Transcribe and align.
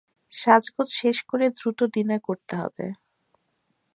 সাজগোজ 0.31 0.89
শেষ 0.99 1.17
করো 1.29 1.45
দ্রুত, 1.57 1.79
ডিনার 1.93 2.21
করতে 2.27 2.53
হবে। 2.61 2.85